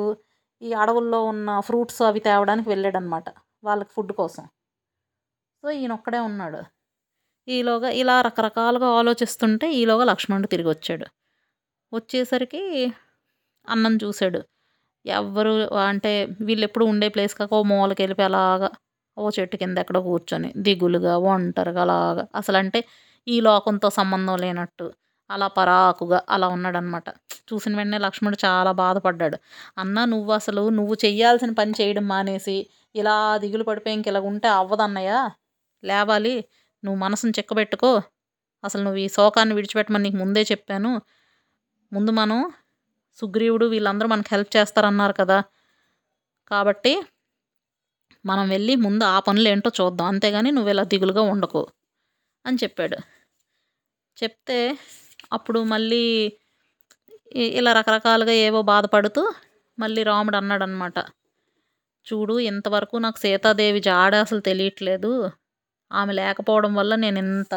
ఈ 0.61 0.71
అడవుల్లో 0.73 1.19
ఉన్న 1.25 1.59
ఫ్రూట్స్ 1.59 2.01
అవి 2.01 2.19
తేవడానికి 2.19 2.69
వెళ్ళాడనమాట 2.69 3.27
వాళ్ళకి 3.63 3.91
ఫుడ్ 3.95 4.13
కోసం. 4.13 4.43
సో 5.63 5.69
ఈయన 5.71 5.93
ఒక్కడే 5.93 6.19
ఉన్నాడు. 6.19 6.59
ఈలోగా 7.47 7.89
ఇలా 8.01 8.15
రకరకాలుగా 8.21 8.87
ఆలోచిస్తుంటే 8.99 9.67
ఈలోగా 9.73 10.05
లక్ష్మణుడు 10.05 10.47
తిరిగి 10.47 10.69
వచ్చాడు. 10.69 11.07
వచ్చేసరికి 11.91 12.61
అన్నం 13.67 13.95
చూశాడు. 14.03 14.39
ఎవ్వరు 15.05 15.53
అంటే 15.87 16.11
వీళ్ళు 16.41 16.65
ఎప్పుడు 16.65 16.85
ఉండే 16.85 17.09
ప్లేస్ 17.09 17.35
కాక 17.35 17.53
ఓ 17.53 17.61
మూలకి 17.63 18.01
వెళ్ళిపోయి 18.03 18.25
అలాగా 18.25 18.69
ఓ 19.17 19.29
చెట్టు 19.29 19.57
కింద 19.57 19.77
ఎక్కడో 19.77 20.01
కూర్చొని 20.01 20.49
దిగులుగా 20.57 21.13
ఒంటరిగా 21.31 21.81
అలాగా. 21.81 22.27
అసలు 22.35 22.57
అంటే 22.57 22.79
ఈ 23.27 23.37
లోకంతో 23.41 23.89
సంబంధం 23.89 24.37
లేనట్టు. 24.37 24.87
అలా 25.29 25.47
పరాకుగా 25.47 26.21
అలా 26.29 26.47
ఉన్నాడనమాట. 26.47 27.07
చూసిన 27.49 27.75
వెంటనే 27.77 27.97
లక్ష్మణుడు 27.97 28.37
చాలా 28.45 28.71
బాధపడ్డాడు. 28.71 29.37
అన్న 29.77 30.05
నువ్వు 30.05 30.31
అసలు 30.33 30.69
నువ్వు 30.69 30.95
చేయాల్సిన 31.05 31.51
పని 31.51 31.73
చేయడం 31.81 32.07
మానేసి 32.07 32.57
ఇలా 32.95 33.15
దిగులు 33.37 33.63
పడిపోయి 33.63 33.93
ఇంక 33.93 34.07
ఇలా 34.07 34.21
ఉంటే 34.21 34.47
అవ్వదన్నయ్య. 34.47 35.13
లేవాలి. 35.83 36.35
నువ్వు 36.83 36.99
మనసును 36.99 37.31
చెక్కబెట్టుకో. 37.31 37.91
అసలు 38.63 38.83
నువ్వు 38.83 38.99
ఈ 38.99 39.07
శోకాన్ని 39.07 39.55
విడిచిపెట్టమని 39.55 40.03
నీకు 40.03 40.17
ముందే 40.17 40.41
చెప్పాను. 40.51 40.91
ముందు 41.91 42.11
మనం 42.11 42.39
సుగ్రీవుడు 43.17 43.65
వీళ్ళందరూ 43.65 44.07
మనకు 44.07 44.29
హెల్ప్ 44.31 44.57
చేస్తారన్నారు 44.57 45.13
కదా. 45.13 45.39
కాబట్టి 46.51 46.93
మనం 48.25 48.49
వెళ్ళి 48.49 48.75
ముందు 48.75 49.03
ఆ 49.05 49.19
పనులు 49.19 49.47
ఏంటో 49.49 49.71
చూద్దాం. 49.81 50.07
అంతేగాని 50.07 50.51
నువ్వు 50.51 50.69
ఇలా 50.69 50.83
దిగులుగా 50.83 51.21
ఉండకు 51.33 51.61
అని 52.45 52.57
చెప్పాడు. 52.63 52.97
చెప్తే 54.17 54.57
అప్పుడు 55.33 55.59
మళ్ళీ 55.63 56.03
ఇలా 57.59 57.73
రకరకాలుగా 57.73 58.31
ఏవో 58.47 58.61
బాధపడుతూ 58.61 59.21
మళ్ళీ 59.77 60.03
రాముడు 60.03 60.37
అన్నాడు 60.37 60.63
అనమాట 60.63 60.97
చూడు 62.07 62.39
ఇంతవరకు 62.43 62.97
నాకు 62.97 63.19
సీతాదేవి 63.19 63.79
జాడ 63.79 64.15
అసలు 64.15 64.39
తెలియట్లేదు. 64.39 65.11
ఆమె 65.91 66.13
లేకపోవడం 66.13 66.71
వల్ల 66.75 66.95
నేను 66.95 67.19
ఇంత 67.19 67.53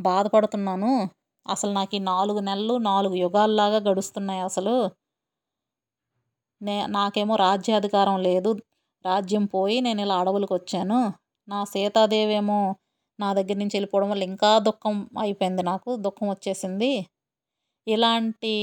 బాధపడుతున్నాను. 0.00 0.92
అసలు 1.46 1.72
నాకు 1.72 1.94
ఈ 1.96 2.00
నాలుగు 2.04 2.40
నెలలు 2.40 2.74
నాలుగు 2.82 3.14
యుగాల్లాగా 3.14 3.78
గడుస్తున్నాయి 3.90 4.40
అసలు. 4.40 4.74
నే 6.60 6.86
నాకేమో 6.86 7.36
రాజ్యాధికారం 7.36 8.22
లేదు. 8.22 8.50
రాజ్యం 9.04 9.44
పోయి 9.44 9.80
నేను 9.80 10.00
ఇలా 10.00 10.16
అడవులకు 10.18 10.54
వచ్చాను 10.54 10.98
నా 11.48 11.64
సీతాదేవి 11.64 12.34
ఏమో 12.34 12.58
నా 13.22 13.28
దగ్గర 13.34 13.56
నుంచి 13.56 13.76
వెళ్ళిపోవడం 13.76 14.10
వల్ల 14.10 14.22
ఇంకా 14.22 14.50
దుఃఖం 14.58 14.96
అయిపోయింది 15.20 15.62
నాకు. 15.62 15.90
దుఃఖం 15.96 16.28
వచ్చేసింది. 16.30 16.92
ఇలాంటి 17.86 18.54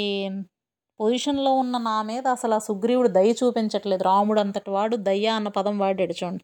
పొజిషన్లో 1.00 1.52
ఉన్న 1.54 1.76
నా 1.78 1.98
మీద 2.02 2.26
అసలు 2.28 2.54
ఆ 2.54 2.60
సుగ్రీవుడు 2.60 3.10
దయ 3.10 3.32
చూపించట్లేదు. 3.42 4.04
రాముడు 4.04 4.40
అంతటి 4.40 4.70
వాడు 4.70 4.96
దయ 5.10 5.28
అన్న 5.38 5.48
పదం 5.48 5.76
వాడాడు 5.80 6.14
చూడండి. 6.14 6.44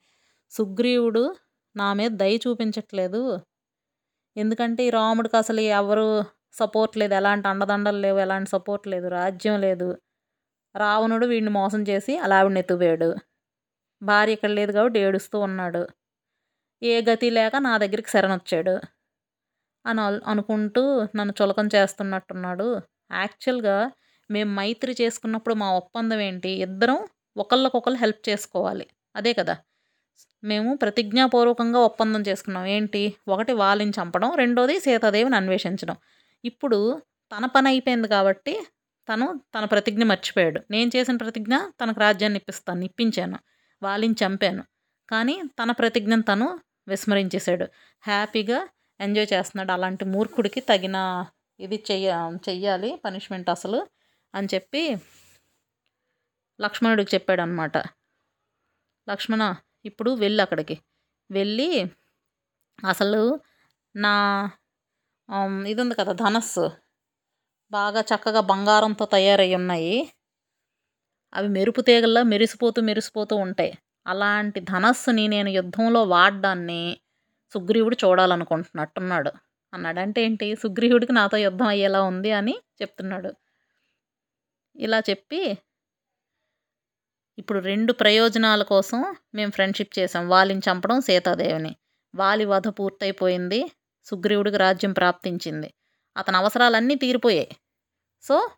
సుగ్రీవుడు 0.51 1.23
నా 1.75 1.89
మీద 1.93 2.11
దయ 2.13 2.35
చూపించట్లేదు. 2.47 3.21
ఎందుకంటే 4.37 4.81
ఈ 4.87 4.89
రాముడికి 4.89 5.37
అసలు 5.37 5.61
ఎవరు 5.79 6.07
సపోర్ట్ 6.53 6.95
లేదు. 6.97 7.13
ఎలాంటి 7.13 7.47
అండదండలు 7.47 7.97
లేవు. 7.97 8.19
ఎలాంటి 8.19 8.49
సపోర్ట్ 8.49 8.87
లేదు. 8.87 9.07
రాజ్యం 9.09 9.57
లేదు. 9.61 9.89
రావణుడు 10.75 11.25
వీడిని 11.27 11.51
మోసం 11.51 11.83
చేసి 11.83 12.13
అలా 12.17 12.37
ఆవిడని 12.39 12.59
ఎత్తుపోయాడు 12.59 13.09
భార్య 14.01 14.33
ఇక్కడ 14.33 14.51
లేదు 14.51 14.71
కాబట్టి 14.71 14.99
ఏడుస్తూ 14.99 15.37
ఉన్నాడు. 15.39 15.83
ఏ 16.83 17.01
గతి 17.01 17.29
లేక 17.29 17.55
నా 17.55 17.77
దగ్గరికి 17.77 18.09
శరణొచ్చాడు. 18.09 18.75
అని 19.85 20.01
అనుకుంటూ 20.01 21.07
నన్ను 21.15 21.33
చులకం 21.41 21.69
చేస్తున్నట్టున్నాడు. 21.75 22.67
యాక్చువల్గా 23.11 23.91
మేము 24.29 24.53
మైత్రి 24.55 24.95
చేసుకున్నప్పుడు 25.01 25.55
మా 25.55 25.73
ఒప్పందం 25.73 26.19
ఏంటి? 26.19 26.49
ఇద్దరం 26.49 26.99
ఒకళ్ళకొకళ్ళు 27.37 27.99
హెల్ప్ 27.99 28.29
చేసుకోవాలి. 28.29 28.87
అదే 29.15 29.33
కదా. 29.33 29.55
మేము 30.43 30.75
ప్రతిజ్ఞాపూర్వకంగా 30.75 31.79
ఒప్పందం 31.79 32.21
చేసుకున్నాం. 32.21 32.65
ఏంటి? 32.65 33.15
ఒకటి 33.27 33.53
వాళ్ళని 33.53 33.91
చంపడం 33.91 34.31
రెండోది 34.35 34.79
సీతాదేవిని 34.79 35.35
అన్వేషించడం. 35.35 35.95
ఇప్పుడు 36.45 37.01
తన 37.37 37.45
పని 37.45 37.67
అయిపోయింది 37.67 38.07
కాబట్టి 38.07 38.53
తను 39.09 39.41
తన 39.57 39.65
ప్రతిజ్ఞ 39.65 40.03
మర్చిపోయాడు. 40.03 40.61
నేను 40.71 40.91
చేసిన 40.95 41.15
ప్రతిజ్ఞ 41.17 41.55
తనకు 41.83 41.99
రాజ్యాన్ని 41.99 42.37
ఇప్పిస్తాను 42.39 42.85
ఇప్పించాను. 42.85 43.39
వాళ్ళని 43.83 44.15
చంపాను. 44.25 44.63
కానీ 45.09 45.35
తన 45.59 45.71
ప్రతిజ్ఞను 45.71 46.23
తను 46.23 46.47
విస్మరించేశాడు. 46.87 47.65
హ్యాపీగా 48.03 48.59
ఎంజాయ్ 48.99 49.29
చేస్తున్నాడు. 49.33 49.71
అలాంటి 49.77 50.03
మూర్ఖుడికి 50.05 50.61
తగిన 50.71 50.97
ఇది 51.59 51.77
చెయ్య 51.91 52.07
చెయ్యాలి 52.49 52.89
పనిష్మెంట్ 53.05 53.49
అసలు 53.49 53.79
అని 54.33 54.47
చెప్పి 54.53 54.83
లక్ష్మణుడికి 56.59 57.09
చెప్పాడు 57.15 57.41
అనమాట 57.41 57.77
లక్ష్మణ 59.07 59.43
ఇప్పుడు 59.85 60.11
వెళ్ళి 60.23 60.41
అక్కడికి. 60.41 60.75
వెళ్ళి 61.29 61.69
అసలు 62.91 63.21
నా 63.95 64.13
ఇది 65.67 65.79
ఉంది 65.81 65.95
కదా 65.95 66.13
ధనస్సు. 66.23 66.65
బాగా 67.71 68.01
చక్కగా 68.11 68.41
బంగారంతో 68.51 69.05
తయారై 69.15 69.49
ఉన్నాయి 69.55 69.95
అవి 71.33 71.47
మెరుపు 71.47 71.81
తీగల్లా 71.81 72.21
మెరిసిపోతూ 72.23 72.79
మెరిసిపోతూ 72.81 73.35
ఉంటాయి. 73.35 73.71
అలాంటి 74.07 74.59
ధనస్సుని 74.59 75.27
నేను 75.27 75.49
యుద్ధంలో 75.49 76.03
వాడ్డాన్ని 76.03 76.97
సుగ్రీవుడు 77.53 77.97
చూడాలనుకుంటున్నట్టున్నాడు. 78.05 79.31
అన్నాడు 79.73 79.99
అంటే 79.99 80.23
ఏంటి? 80.23 80.55
సుగ్రీవుడికి 80.55 81.13
నాతో 81.13 81.37
యుద్ధం 81.37 81.67
అయ్యేలా 81.67 82.01
ఉంది 82.01 82.31
అని 82.31 82.55
చెప్తున్నాడు. 82.81 83.31
ఇలా 84.75 84.99
చెప్పి 84.99 85.57
ఇప్పుడు 87.37 87.59
రెండు 87.59 87.93
ప్రయోజనాల 87.93 88.63
కోసం 88.63 89.15
మేము 89.35 89.51
ఫ్రెండ్షిప్ 89.51 89.99
చేసాం 89.99 90.29
వాలిని 90.29 90.59
చంపడం 90.59 91.01
సీతాదేవిని. 91.01 91.75
వాలి 92.15 92.45
వధ 92.45 92.67
పూర్తయిపోయింది. 92.67 93.71
సుగ్రీవుడికి 94.05 94.57
రాజ్యం 94.57 94.93
ప్రాప్తించింది. 94.93 95.73
అతని 96.17 96.37
అవసరాలన్నీ 96.37 96.95
తీరిపోయాయి. 96.95 97.49
సో 98.23 98.49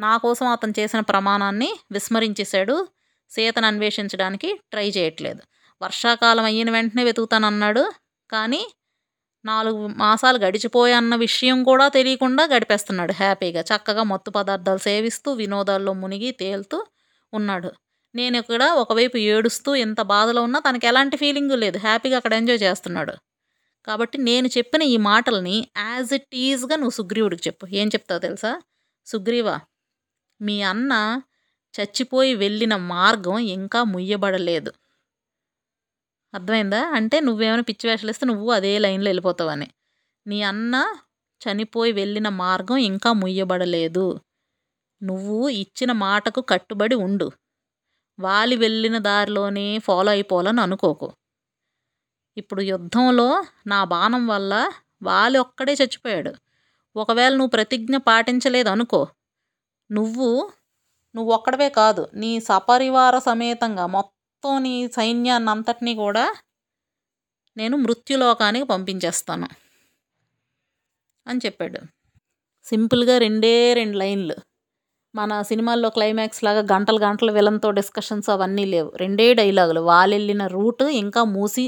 నా 0.00 0.16
కోసం 0.16 0.46
అతను 0.46 0.72
చేసిన 0.78 1.00
ప్రమాణాన్ని 1.00 1.70
విస్మరించేశాడు. 1.92 2.88
సీతను 3.32 3.66
అన్వేషించడానికి 3.66 4.60
ట్రై 4.70 4.88
చేయట్లేదు. 4.88 5.42
వర్షాకాలం 5.82 6.44
అయిన 6.44 6.70
వెంటనే 6.70 7.04
వెతుకుతానన్నాడు. 7.04 7.92
కానీ 8.30 8.62
నాలుగు 9.44 9.86
మాసాలు 9.86 10.38
గడిచిపోయా 10.38 10.96
అన్న 10.96 11.14
విషయం 11.16 11.64
కూడా 11.64 11.88
తెలియకుండా 11.88 12.44
గడిపేస్తున్నాడు 12.44 13.12
హ్యాపీగా. 13.12 13.60
చక్కగా 13.60 14.02
మత్తు 14.02 14.30
పదార్థాలు 14.30 14.78
సేవిస్తూ 14.78 15.32
వినోదాల్లో 15.32 15.92
మునిగి 15.92 16.30
తేలుతూ 16.30 16.86
ఉన్నాడు. 17.34 17.72
నేను 18.14 18.36
ఇక్కడ 18.38 18.64
ఒకవైపు 18.64 19.16
ఏడుస్తూ 19.16 19.74
ఎంత 19.74 20.00
బాధలో 20.00 20.42
ఉన్నా 20.42 20.60
తనకి 20.60 20.86
ఎలాంటి 20.86 21.16
ఫీలింగ్ 21.16 21.50
లేదు. 21.50 21.78
హ్యాపీగా 21.78 22.16
అక్కడ 22.16 22.32
ఎంజాయ్ 22.32 22.62
చేస్తున్నాడు. 22.62 23.14
కాబట్టి 23.86 24.18
నేను 24.18 24.48
చెప్పిన 24.48 24.82
ఈ 24.82 24.96
మాటల్ని 24.96 25.68
యాజ్ 25.78 26.14
ఇట్ 26.14 26.34
ఈజ్గా 26.34 26.76
నువ్వు 26.76 26.90
సుగ్రీవుడికి 26.90 27.42
చెప్పు. 27.46 27.66
ఏం 27.66 27.88
చెప్తావు 27.88 28.20
తెలుసా? 28.20 28.62
సుగ్రీవా 29.06 29.60
మీ 30.42 30.62
అన్న 30.62 31.22
చచ్చిపోయి 31.80 32.34
వెళ్ళిన 32.34 32.76
మార్గం 32.76 33.38
ఇంకా 33.38 33.82
ముయ్యబడలేదు. 33.82 34.72
అర్థమైందా? 36.34 36.88
అంటే 36.88 37.20
నువ్వేమైనా 37.20 37.62
పిచ్చి 37.62 37.90
వేషాలు 37.90 38.10
ఇస్తే 38.10 38.26
నువ్వు 38.26 38.52
అదే 38.52 38.78
లైన్లో 38.78 39.08
వెళ్ళిపోతావని. 39.08 39.70
నీ 40.26 40.42
అన్న 40.42 40.96
చనిపోయి 41.40 41.92
వెళ్ళిన 41.92 42.28
మార్గం 42.28 42.76
ఇంకా 42.76 43.12
ముయ్యబడలేదు. 43.12 44.20
నువ్వు 45.02 45.48
ఇచ్చిన 45.48 45.92
మాటకు 45.92 46.40
కట్టుబడి 46.40 46.94
ఉండు. 46.94 47.30
వాలి 48.20 48.56
వెళ్ళిన 48.56 48.98
దారిలోనే 48.98 49.78
ఫాలో 49.78 50.10
అయిపోవాలని 50.10 50.60
అనుకోకు. 50.60 51.12
ఇప్పుడు 52.36 52.62
యుద్ధంలో 52.62 53.44
నా 53.66 53.84
బాణం 53.84 54.26
వల్ల 54.26 54.72
వాలి 55.02 55.38
ఒక్కడే 55.38 55.72
చచ్చిపోయాడు. 55.72 56.32
ఒకవేళ 56.96 57.32
నువ్వు 57.32 57.50
ప్రతిజ్ఞ 57.50 57.96
పాటించలేదు 57.96 58.68
అనుకో. 58.68 59.08
నువ్వు 59.92 60.52
నువ్వు 61.14 61.32
ఒక్కడవే 61.32 61.68
కాదు 61.70 62.08
నీ 62.14 62.40
సపరివార 62.40 63.18
సమేతంగా 63.18 63.86
మొత్తం 63.86 64.62
నీ 64.62 64.88
సైన్యాన్ని 64.88 65.50
అంతటినీ 65.50 65.94
కూడా 65.94 66.24
నేను 67.56 67.76
మృత్యులోకానికి 67.76 68.66
పంపించేస్తాను 68.66 69.48
అని 71.26 71.40
చెప్పాడు. 71.46 71.80
సింపుల్గా 72.64 73.18
రెండే 73.18 73.74
రెండు 73.74 73.98
లైన్లు. 73.98 74.36
మన 75.14 75.42
సినిమాల్లో 75.42 75.90
క్లైమాక్స్ 75.90 76.44
లాగా 76.44 76.60
గంటలు 76.72 76.98
గంటలు 76.98 77.32
విలన్తో 77.32 77.70
డిస్కషన్స్ 77.70 78.30
అవన్నీ 78.30 78.64
లేవు. 78.66 78.92
రెండే 78.96 79.34
డైలాగులు. 79.34 79.80
వాళ్ళు 79.80 80.14
వెళ్ళిన 80.16 80.46
రూట్ 80.46 80.82
ఇంకా 80.82 81.24
మూసి 81.24 81.66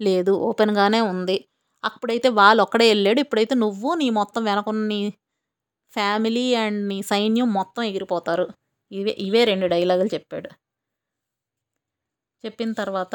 లేదు. 0.00 0.32
ఓపెన్గానే 0.32 1.00
ఉంది. 1.00 1.38
అప్పుడైతే 1.84 2.28
వాళ్ళు 2.30 2.62
ఒక్కడే 2.62 2.88
వెళ్ళాడు. 2.88 3.20
ఇప్పుడైతే 3.20 3.54
నువ్వు 3.54 3.94
నీ 3.94 4.10
మొత్తం 4.10 4.44
వెనకున్న 4.44 4.86
నీ 4.86 5.00
ఫ్యామిలీ 5.92 6.54
అండ్ 6.54 6.88
నీ 6.88 7.02
సైన్యం 7.02 7.52
మొత్తం 7.52 7.82
ఎగిరిపోతారు. 7.82 8.46
ఇవే 8.92 9.12
ఇవే 9.26 9.42
రెండు 9.44 9.66
డైలాగులు 9.66 10.10
చెప్పాడు. 10.14 10.50
చెప్పిన 12.44 12.70
తర్వాత 12.72 13.14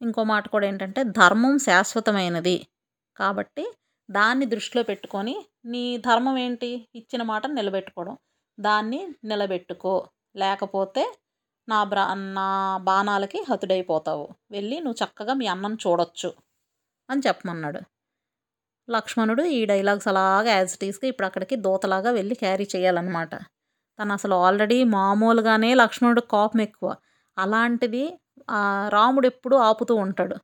ఇంకో 0.00 0.22
మాట 0.24 0.44
కూడా 0.48 0.64
ఏంటంటే 0.66 1.00
ధర్మం 1.18 1.54
శాశ్వతమైనది. 1.58 2.56
కాబట్టి 3.16 3.64
దాన్ని 4.08 4.46
దృష్టిలో 4.46 4.82
పెట్టుకొని 4.82 5.34
నీ 5.64 5.84
ధర్మం 5.98 6.36
ఏంటి? 6.38 6.70
ఇచ్చిన 6.94 7.22
మాట 7.22 7.46
నిలబెట్టుకోవడం. 7.58 8.16
దాన్ని 8.58 9.00
నిలబెట్టుకో. 9.24 9.94
లేకపోతే 10.36 11.04
నా 11.68 11.78
బ్రా 11.84 12.04
నా 12.38 12.48
బాణాలకి 12.88 13.38
హతుడైపోతావు. 13.50 14.26
వెళ్ళి 14.50 14.76
నువ్వు 14.80 14.98
చక్కగా 15.02 15.34
మీ 15.34 15.46
అన్నం 15.54 15.74
చూడొచ్చు 15.84 16.30
అని 17.08 17.22
చెప్పమన్నాడు. 17.26 17.80
లక్ష్మణుడు 18.88 19.42
ఈ 19.56 19.60
డైలాగ్స్ 19.70 20.08
అలాగా 20.12 20.50
యాజ్ 20.56 20.74
టీస్గా 20.80 21.06
ఇప్పుడు 21.12 21.26
అక్కడికి 21.28 21.56
దూతలాగా 21.66 22.10
వెళ్ళి 22.18 22.34
క్యారీ 22.42 22.66
చేయాలన్నమాట. 22.74 23.32
తను 23.98 24.12
అసలు 24.18 24.34
ఆల్రెడీ 24.46 24.78
మామూలుగానే 24.96 25.70
లక్ష్మణుడు 25.82 26.22
కోపం 26.34 26.60
ఎక్కువ. 26.66 26.88
అలాంటిది 27.36 28.02
రాముడు 28.96 29.26
ఎప్పుడూ 29.32 29.56
ఆపుతూ 29.68 29.94
ఉంటాడు. 30.04 30.36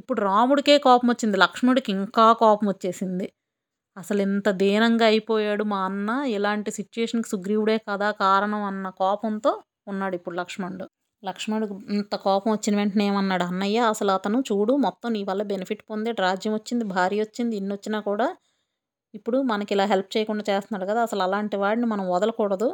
ఇప్పుడు 0.00 0.20
రాముడికే 0.28 0.76
కోపం 0.88 1.08
వచ్చింది 1.12 1.38
లక్ష్మణుడికి 1.44 1.90
ఇంకా 1.98 2.26
కోపం 2.42 2.66
వచ్చేసింది. 2.72 3.26
అసలు 3.96 4.20
ఎంత 4.28 4.48
దీనంగా 4.62 5.06
అయిపోయాడు 5.12 5.64
మా 5.72 5.80
అన్న 5.88 6.10
ఇలాంటి 6.36 6.70
సిచ్యుయేషన్కి 6.78 7.30
సుగ్రీవుడే 7.34 7.76
కదా 7.90 8.08
కారణం 8.24 8.62
అన్న 8.70 8.86
కోపంతో 9.02 9.52
ఉన్నాడు 9.92 10.14
ఇప్పుడు 10.20 10.36
లక్ష్మణుడు. 10.42 10.86
లక్ష్మణుడికి 11.22 11.74
ఇంత 11.94 12.14
కోపం 12.16 12.50
వచ్చిన 12.52 12.76
వెంటనే 12.76 13.06
ఏమన్నాడు? 13.06 13.44
అన్నయ్య 13.44 13.78
అసలు 13.88 14.10
అతను 14.10 14.38
చూడు 14.40 14.76
మొత్తం 14.76 15.12
నీ 15.12 15.22
వల్ల 15.22 15.42
బెనిఫిట్ 15.42 15.82
పొందే 15.90 16.10
రాజ్యం 16.18 16.54
వచ్చింది 16.54 16.84
భార్య 16.84 17.20
వచ్చింది 17.20 17.56
ఇన్ని 17.56 17.74
వచ్చినా 17.74 18.00
కూడా 18.00 18.26
ఇప్పుడు 19.14 19.42
మనకి 19.42 19.74
ఇలా 19.74 19.84
హెల్ప్ 19.84 20.16
చేయకుండా 20.16 20.44
చేస్తున్నాడు 20.50 20.86
కదా. 20.90 21.02
అసలు 21.02 21.22
అలాంటి 21.22 21.56
వాడిని 21.56 21.86
మనం 21.86 22.10
వదలకూడదు. 22.10 22.68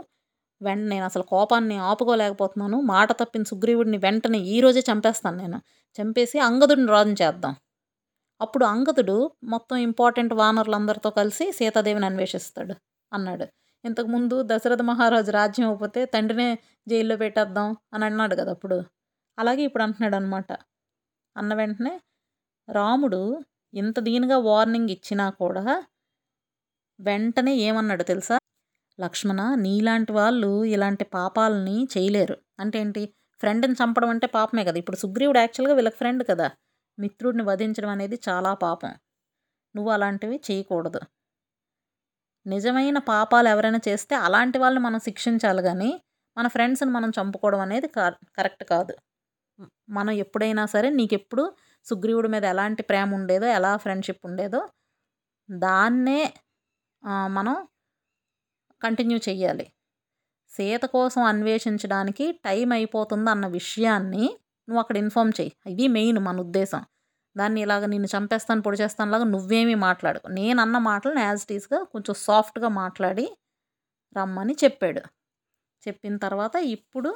వెంట 0.61 0.85
నేను 0.88 1.05
అసలు 1.05 1.23
కోపాన్ని 1.25 1.78
ఆపుకోలేకపోతున్నాను. 1.78 2.81
మాట 2.87 3.12
తప్పిన 3.12 3.43
సుగ్రీవుడిని 3.43 3.99
వెంటనే 3.99 4.38
ఈరోజే 4.38 4.85
చంపేస్తాను 4.93 5.38
నేను. 5.38 5.59
చంపేసి 5.99 6.38
అంగదుడిని 6.40 6.88
రాజు 6.88 7.14
చేద్దాం. 7.23 7.55
అప్పుడు 8.40 8.64
అంగదుడు 8.64 9.19
మొత్తం 9.45 9.76
ఇంపార్టెంట్ 9.78 10.35
వానరులందరితో 10.35 11.11
కలిసి 11.11 11.52
సీతాదేవిని 11.52 12.07
అన్వేషిస్తాడు. 12.07 12.75
అన్నాడు. 13.12 13.47
ఇంతకుముందు 13.85 14.43
దశరథ 14.43 14.83
మహారాజు 14.83 15.31
రాజ్యం 15.31 15.69
అయిపోతే 15.69 16.05
తండ్రినే 16.05 16.49
జైల్లో 16.88 17.17
పెట్టేద్దాం 17.17 17.77
అని 17.95 18.05
అన్నాడు 18.05 18.35
కదా 18.35 18.51
అప్పుడు. 18.51 18.79
అలాగే 19.38 19.62
ఇప్పుడు 19.62 19.83
అంటున్నాడు 19.83 20.17
అనమాట 20.17 20.51
అన్న 21.37 21.55
వెంటనే 21.55 22.01
రాముడు 22.69 23.21
ఇంత 23.75 24.01
దీనిగా 24.01 24.38
వార్నింగ్ 24.38 24.91
ఇచ్చినా 24.91 25.31
కూడా 25.31 25.64
వెంటనే 27.01 27.55
ఏమన్నాడు 27.57 28.03
తెలుసా? 28.03 28.37
లక్ష్మణ 29.01 29.55
నీలాంటి 29.55 30.12
వాళ్ళు 30.12 30.64
ఇలాంటి 30.64 31.05
పాపాలని 31.05 31.88
చేయలేరు. 31.99 32.37
అంటే 32.61 32.79
ఏంటి? 32.79 33.03
ఫ్రెండ్ని 33.41 33.75
చంపడం 33.75 34.09
అంటే 34.09 34.27
పాపమే 34.27 34.64
కదా. 34.64 34.79
ఇప్పుడు 34.79 34.97
సుగ్రీవుడు 34.97 35.38
యాక్చువల్గా 35.38 35.75
వీళ్ళకి 35.75 35.97
ఫ్రెండ్ 35.97 36.25
కదా. 36.31 36.51
మిత్రుడిని 36.99 37.43
వధించడం 37.43 37.88
అనేది 37.88 38.21
చాలా 38.29 38.55
పాపం. 38.55 38.93
నువ్వు 39.77 39.91
అలాంటివి 39.93 40.41
చేయకూడదు. 40.51 41.01
నిజమైన 42.46 42.98
పాపాలు 43.11 43.48
ఎవరైనా 43.48 43.81
చేస్తే 43.88 44.14
అలాంటి 44.27 44.59
వాళ్ళని 44.59 44.83
మనం 44.85 45.01
శిక్షించాలి 45.07 45.62
కానీ 45.62 45.90
మన 46.37 46.46
ఫ్రెండ్స్ని 46.55 46.90
మనం 46.90 47.11
చంపుకోవడం 47.18 47.61
అనేది 47.66 47.88
కరెక్ట్ 48.38 48.64
కాదు. 48.72 48.94
మనం 49.98 50.12
ఎప్పుడైనా 50.24 50.64
సరే 50.74 50.88
నీకు 50.98 51.14
ఎప్పుడు 51.20 51.44
సుగ్రీవుడి 51.87 52.29
మీద 52.35 52.44
ఎలాంటి 52.55 52.83
ప్రేమ 52.90 53.09
ఉండేదో 53.20 53.46
ఎలా 53.59 53.72
ఫ్రెండ్షిప్ 53.85 54.22
ఉండేదో 54.31 54.61
దాన్నే 55.48 56.20
మనం 57.37 57.57
కంటిన్యూ 58.83 59.18
చెయ్యాలి. 59.29 59.66
సీత 60.53 60.85
కోసం 60.94 61.22
అన్వేషించడానికి 61.31 62.27
టైం 62.46 62.68
అయిపోతుంది 62.79 63.29
అన్న 63.35 63.46
విషయాన్ని 63.59 64.24
నువ్వు 64.68 64.81
అక్కడ 64.83 64.96
ఇన్ఫామ్ 65.05 65.33
చెయ్యి. 65.38 65.53
ఇది 65.74 65.87
మెయిన్ 65.96 66.20
మన 66.29 66.37
ఉద్దేశం. 66.46 66.83
దాన్ని 67.37 67.59
ఇలాగ 67.61 67.85
నిన్ను 67.87 68.09
చంపేస్తాను 68.14 68.62
పొడి 68.62 68.79
చేస్తాను 68.83 69.11
లాగా 69.11 69.27
నువ్వేమీ 69.35 69.75
మాట్లాడు 69.87 70.21
నేను 70.38 70.59
అన్న 70.61 70.77
మాటలను 70.88 71.21
యాజ్ 71.21 71.45
టీస్గా 71.47 71.81
కొంచెం 71.93 72.14
సాఫ్ట్గా 72.27 72.69
మాట్లాడి 72.81 73.27
రమ్మని 74.17 74.55
చెప్పాడు. 74.64 75.03
చెప్పిన 75.87 76.14
తర్వాత 76.19 76.57
ఇప్పుడు 76.77 77.11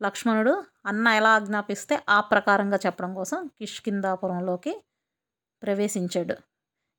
లక్ష్మణుడు 0.00 0.54
అన్న 0.86 1.06
ఎలా 1.18 1.30
ఆజ్ఞాపిస్తే 1.38 1.94
ఆ 2.08 2.18
ప్రకారంగా 2.32 2.78
చెప్పడం 2.86 3.12
కోసం 3.14 3.38
కిష్కిందాపురంలోకి 3.58 4.72
ప్రవేశించాడు. 5.62 6.36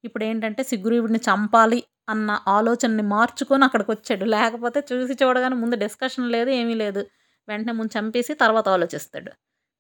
ఇప్పుడు 0.04 0.24
ఏంటంటే 0.24 0.62
సిగ్గురీవుడిని 0.64 1.22
చంపాలి 1.30 1.80
అన్న 2.10 2.32
ఆలోచనని 2.50 3.06
మార్చుకొని 3.16 3.64
అక్కడికి 3.66 3.92
వచ్చాడు 3.92 4.26
లేకపోతే 4.36 4.80
చూసి 4.92 5.16
చూడగానే 5.24 5.56
ముందు 5.56 5.76
డిస్కషన్ 5.76 6.28
లేదు 6.32 6.50
ఏమీ 6.52 6.76
లేదు. 6.76 7.02
వెంటనే 7.48 7.74
ముందు 7.80 7.92
చంపేసి 7.98 8.34
తర్వాత 8.36 8.68
ఆలోచిస్తాడు. 8.70 9.32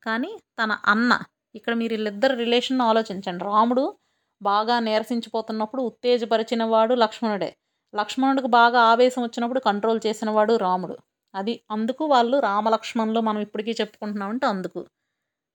కానీ 0.04 0.32
తన 0.60 0.72
అన్న 0.94 1.12
ఇక్కడ 1.56 1.74
మీరు 1.74 1.94
వీళ్ళిద్దరు 1.94 2.36
రిలేషన్ 2.36 2.82
ఆలోచించండి. 2.82 3.44
రాముడు 3.44 3.98
బాగా 4.42 4.80
నీరసించిపోతున్నప్పుడు 4.80 5.82
ఉత్తేజపరిచిన 5.82 6.64
వాడు 6.64 6.94
లక్ష్మణుడే. 6.94 7.56
లక్ష్మణుడికి 7.96 8.48
బాగా 8.48 8.80
ఆవేశం 8.82 9.24
వచ్చినప్పుడు 9.24 9.60
కంట్రోల్ 9.60 10.00
చేసిన 10.08 10.30
వాడు 10.30 10.56
రాముడు. 10.56 10.98
అది 11.36 11.62
అందుకు 11.72 12.06
వాళ్ళు 12.06 12.40
రామలక్ష్మణులు 12.40 13.20
మనం 13.20 13.42
ఇప్పటికీ 13.42 13.72
చెప్పుకుంటున్నామంటే 13.72 14.46
అందుకు. 14.46 14.88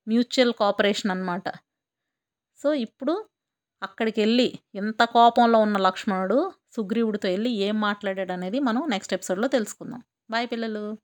మ్యూచువల్ 0.09 0.53
కోఆపరేషన్ 0.53 1.11
అనమాట 1.11 1.49
సో 2.63 2.75
ఇప్పుడు 2.75 3.27
అక్కడికి 3.83 4.21
వెళ్ళి 4.21 4.59
ఎంత 4.75 5.05
కోపంలో 5.05 5.59
ఉన్న 5.59 5.77
లక్ష్మణుడు 5.79 6.53
సుగ్రీవుడితో 6.77 7.29
వెళ్ళి 7.29 7.51
ఏం 7.51 7.81
మాట్లాడాడు 7.81 8.33
అనేది 8.33 8.61
మనం 8.61 8.83
నెక్స్ట్ 8.91 9.15
ఎపిసోడ్లో 9.15 9.49
తెలుసుకుందాం. 9.49 10.03
బాయ్ 10.31 10.49
పిల్లలు. 10.53 10.99